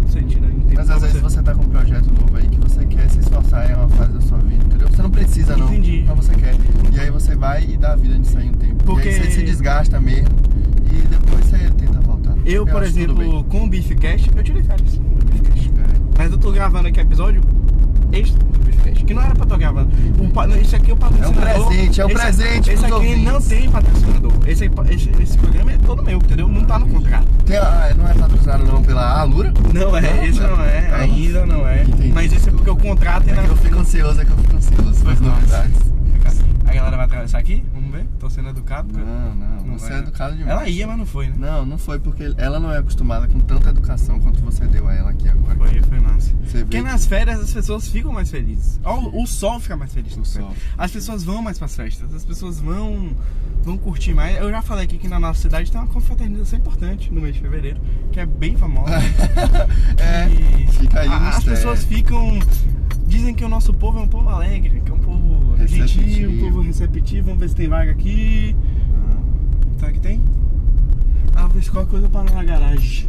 [0.06, 3.08] Você tira Mas às vezes você tá com um projeto novo aí que você quer
[3.10, 4.88] se esforçar em uma fase da sua vida, entendeu?
[4.88, 6.04] Você não precisa não, Entendi.
[6.06, 6.54] mas você quer.
[6.92, 8.84] E aí você vai e dá a vida nisso aí um tempo.
[8.84, 10.28] Porque- E aí você se desgasta mesmo
[10.92, 12.34] e depois você tenta voltar.
[12.44, 13.04] Eu, por tudo bem.
[13.28, 15.70] exemplo, com o Beefcast, eu tirei férias do Beefcast.
[16.14, 16.18] É.
[16.18, 17.40] Mas eu tô gravando aqui episódio
[18.12, 19.90] extra do Beefcast, que não era pra tô gravando.
[20.46, 21.48] Não, Isso aqui é o patrocinador.
[21.48, 23.24] É um presente, é um Esse- presente Esse aqui ouvintes.
[23.24, 24.32] não tem patrocinador.
[24.46, 26.48] Esse, esse, esse programa é todo meu, entendeu?
[26.48, 27.26] Não tá no contrato.
[27.44, 29.52] Tem a- não é patrocinado não pela Alura?
[29.72, 30.96] Não é, Não, esse não é, não.
[30.98, 31.82] ainda não é.
[31.82, 34.30] Entendi, Mas esse é porque o contrato É ainda que eu fico ansioso, é que
[34.30, 35.94] eu fico ansioso com as novidades.
[36.66, 37.62] A galera vai atravessar aqui?
[37.94, 38.06] Ver?
[38.18, 38.88] Tô sendo educado.
[38.88, 40.50] porque- Não, não, Não você vai, é educado demais.
[40.58, 41.34] Ela ia, mas não foi, né?
[41.38, 44.94] Não, não foi porque ela não é acostumada com tanta educação quanto você deu a
[44.94, 45.56] ela aqui agora.
[45.56, 46.30] Foi, foi massa.
[46.44, 48.80] Você vê Porque que- nas férias as pessoas ficam mais felizes.
[48.84, 50.14] O, o sol fica mais feliz.
[50.14, 50.52] O nas sol.
[50.76, 52.12] As pessoas vão mais pras festas.
[52.14, 53.10] As pessoas vão,
[53.62, 54.36] vão curtir mais.
[54.38, 57.40] Eu já falei aqui que na nossa cidade tem uma confraternização importante no mês de
[57.42, 57.80] fevereiro,
[58.12, 58.90] que é bem famosa.
[59.98, 60.28] É,
[60.60, 62.38] E fica aí a- As pessoas ficam.
[63.06, 64.80] Dizem que o nosso povo é um povo alegre,
[65.56, 66.40] povo Receptivo.
[66.46, 67.26] povo receptivo.
[67.26, 68.56] Vamos ver se tem vaga aqui.
[68.90, 69.78] Não.
[69.78, 70.22] Será que tem?
[71.34, 73.08] Ah, vou ver se qualquer coisa para na garagem.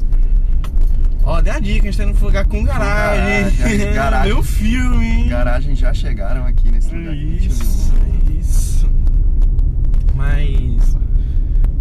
[1.24, 3.58] Ó, dei a dica, a gente tá indo lugar com garagem.
[3.58, 4.34] garagem, garagem.
[4.34, 5.28] Meu filme, hein?
[5.28, 7.16] Garagens já chegaram aqui nesse É lugar.
[7.16, 8.90] Isso, é isso.
[10.16, 10.96] Mas.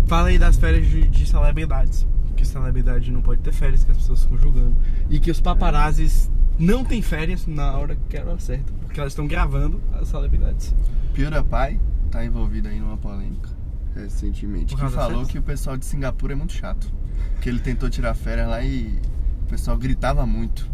[0.07, 2.07] Fala aí das férias de, de celebridades.
[2.37, 4.75] Que celebridade não pode ter férias, que as pessoas ficam julgando.
[5.11, 8.73] E que os paparazzis não têm férias na hora que a hora certa.
[8.85, 10.75] Porque elas estão gravando as celebridades.
[11.15, 13.51] PewDiePie tá envolvido aí numa polêmica
[13.95, 14.75] recentemente.
[14.75, 16.91] Que falou que o pessoal de Singapura é muito chato.
[17.41, 18.99] Que ele tentou tirar férias lá e
[19.43, 20.69] o pessoal gritava muito.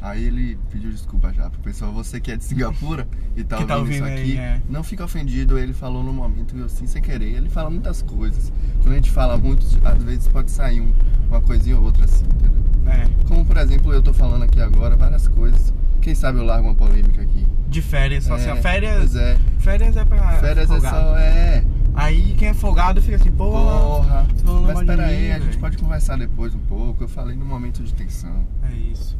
[0.00, 3.68] Aí ele pediu desculpa já pro pessoal, você que é de Singapura e tá, ouvindo,
[3.68, 4.60] tá ouvindo isso aí, aqui, é.
[4.68, 7.32] não fica ofendido, ele falou no momento assim, sem querer.
[7.34, 8.52] Ele fala muitas coisas.
[8.82, 10.92] Quando a gente fala muito, às vezes pode sair um-
[11.28, 12.63] uma coisinha ou outra assim, entendeu?
[12.86, 13.08] É.
[13.26, 15.72] Como por exemplo, eu tô falando aqui agora várias coisas.
[16.00, 17.46] Quem sabe eu largo uma polêmica aqui.
[17.68, 18.98] De férias, só assim, a férias.
[18.98, 19.36] Pois é.
[19.58, 20.32] Férias é pra.
[20.32, 20.96] Férias é folgado.
[20.96, 21.18] só.
[21.18, 21.64] É.
[21.94, 23.80] Aí quem é folgado fica assim, porra.
[23.80, 24.26] Porra.
[24.44, 25.60] Mas mal de pera aí, mim, a gente velho.
[25.60, 27.04] pode conversar depois um pouco.
[27.04, 28.46] Eu falei no momento de tensão.
[28.70, 29.16] É isso.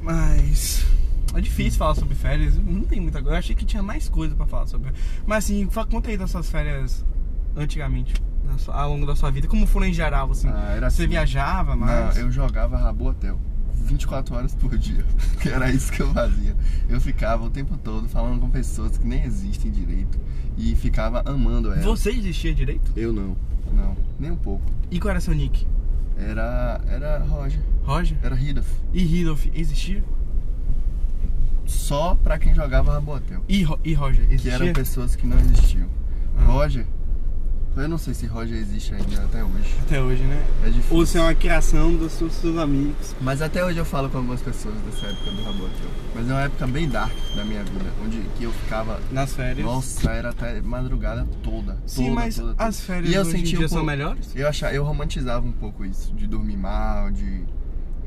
[0.00, 0.86] Mas.
[1.34, 3.36] É difícil falar sobre férias, não tem muita coisa.
[3.36, 4.92] Eu achei que tinha mais coisa pra falar sobre.
[5.26, 7.04] Mas assim, conta aí das suas férias
[7.56, 8.14] antigamente,
[8.58, 9.46] sua- ao longo da sua vida.
[9.48, 10.48] Como foram em geral, assim?
[10.48, 11.10] Ah, era Você assim.
[11.10, 12.14] viajava mais?
[12.16, 13.38] Não, eu jogava Rabo Hotel.
[13.84, 15.04] 24 horas por dia.
[15.40, 16.54] Que era isso que eu fazia.
[16.88, 20.18] Eu ficava o tempo todo falando com pessoas que nem existem direito.
[20.56, 21.84] E ficava amando elas.
[21.84, 22.92] Você existia direito?
[22.94, 23.36] Eu não.
[23.72, 23.96] Não.
[24.20, 24.62] Nem um pouco.
[24.90, 25.66] E qual era seu nick?
[26.16, 26.80] Era.
[26.88, 27.60] Era Roger.
[27.84, 28.16] Roger?
[28.22, 28.68] Era Ridolf.
[28.92, 30.04] E Rudolph existia?
[31.64, 33.42] Só pra quem jogava Rabo Hotel.
[33.48, 34.52] E, Ro- e Roger Que existia?
[34.54, 35.88] eram pessoas que não existiam.
[36.38, 36.44] Ah.
[36.44, 36.86] Roger.
[37.74, 39.74] Eu não sei se Roger existe ainda até hoje.
[39.86, 40.44] Até hoje, né?
[40.62, 40.94] É difícil.
[40.96, 43.16] Ou se é uma criação dos seus, seus amigos.
[43.18, 45.90] Mas até hoje eu falo com algumas pessoas dessa época do Rabo Hotel.
[46.14, 47.86] Mas é uma época bem dark da minha vida.
[48.04, 49.00] Onde que eu ficava.
[49.10, 49.64] Nas férias.
[49.64, 51.78] Nossa, era até madrugada toda.
[51.86, 52.64] Sim, toda, mas toda, toda.
[52.64, 54.28] as férias E eu sentia um são pouco- melhores?
[54.36, 57.42] Eu achava, eu romantizava um pouco isso, de dormir mal, de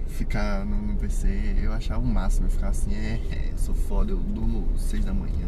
[0.09, 1.55] ficar no, no PC.
[1.59, 5.11] Eu achava o máximo, eu ficava assim, é, é, sou foda, eu durmo seis da
[5.13, 5.47] manhã,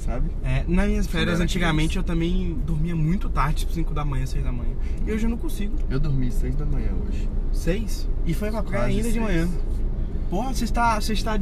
[0.00, 0.30] sabe?
[0.42, 4.42] É, nas minhas férias, antigamente, eu também dormia muito tarde, tipo 5 da manhã, 6
[4.44, 4.72] da manhã.
[5.06, 5.76] E hoje eu não consigo.
[5.88, 7.28] Eu dormi seis da manhã hoje.
[7.52, 8.08] 6?
[8.26, 9.24] E foi pra praia Quase ainda de seis.
[9.24, 9.48] manhã.
[10.28, 11.38] Porra, você está, você está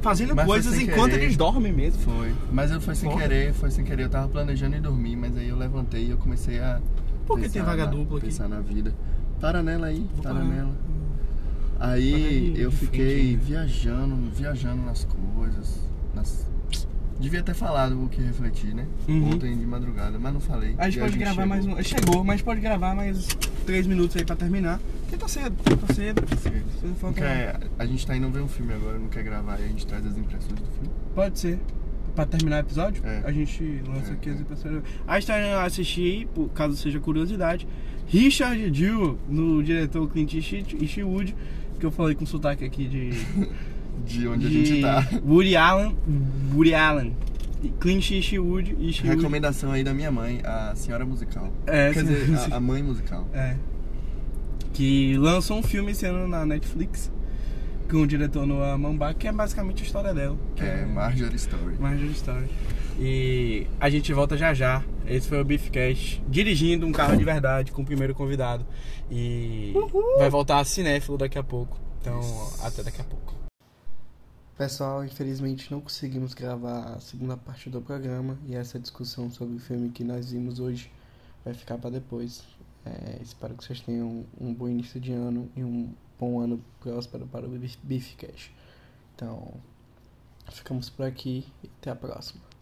[0.00, 1.24] fazendo Mas coisas enquanto querer.
[1.24, 2.00] eles dormem mesmo.
[2.02, 2.34] Foi.
[2.52, 3.22] Mas eu foi sem Porra.
[3.22, 4.04] querer, foi sem querer.
[4.04, 6.80] Eu tava planejando ir dormir, mas aí eu levantei e eu comecei a.
[7.26, 8.26] Por que pensar tem vaga na- dupla aqui?
[8.26, 8.94] Pensar na vida.
[9.40, 10.44] Para nela aí, Vou para parar.
[10.44, 10.72] nela.
[11.78, 15.04] Aí de- eu de frente fiquei viajando, viajando nas
[15.34, 15.80] coisas.
[16.14, 16.46] Nas...
[17.20, 18.86] Devia ter falado o que refleti, né?
[19.08, 19.30] Uhum.
[19.34, 20.74] Ontem de madrugada, mas não falei.
[20.78, 21.46] A gente pode gravar chegou.
[21.48, 21.82] mais um.
[21.82, 23.28] Chegou, mas pode gravar mais
[23.64, 24.80] 3 minutos aí pra terminar.
[25.02, 26.22] Porque tá cedo, tá cedo.
[26.40, 26.64] Cedo.
[26.82, 29.60] Não falta- Não quer- a gente tá indo ver um filme agora, não quer gravar
[29.60, 30.90] e a gente traz as impressões do filme.
[31.14, 31.58] Pode ser.
[32.16, 33.22] Pra terminar o episódio, É.
[33.24, 34.32] a gente lança É, aqui é.
[34.32, 34.82] as impressões.
[35.06, 37.66] A gente tá indo assistir aí, por caso seja curiosidade,
[38.06, 41.34] Richard Dill, no diretor Clint Eastwood,
[41.80, 43.10] que eu falei com sotaque aqui de.
[44.04, 45.08] De onde de a gente tá.
[45.26, 45.96] Woody Allen.
[46.52, 47.16] Woody Allen.
[47.80, 48.76] Clint Eastwood.
[48.80, 49.16] Eastwood.
[49.16, 51.50] Recomendação aí da minha mãe, a senhora musical.
[51.66, 53.26] É, Quer dizer, a, a mãe musical.
[53.32, 53.56] É.
[54.72, 57.10] Que lançou um filme esse ano na Netflix
[57.90, 60.36] com o diretor Noah Baumbach, que é basicamente a história dela.
[60.56, 61.76] Que É, Marjorie Story.
[61.78, 62.46] Marjorie Story.
[62.98, 64.82] E a gente volta já já.
[65.06, 68.64] Esse foi o Beefcast, dirigindo um carro de verdade com o primeiro convidado.
[69.10, 69.74] E
[70.18, 71.78] vai voltar a cinéfilo daqui a pouco.
[72.00, 72.20] Então,
[72.62, 73.34] até daqui a pouco.
[74.56, 79.58] Pessoal, infelizmente não conseguimos gravar a segunda parte do programa e essa discussão sobre o
[79.58, 80.92] filme que nós vimos hoje
[81.44, 82.44] vai ficar para depois.
[82.86, 87.26] É, espero que vocês tenham um bom início de ano e um bom ano próspero
[87.26, 87.50] para o
[87.82, 88.54] Beefcast.
[89.16, 89.54] Então,
[90.52, 92.53] ficamos por aqui e até a próxima.